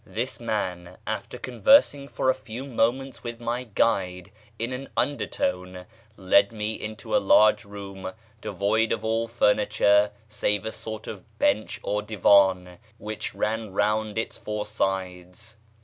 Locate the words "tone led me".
5.27-6.73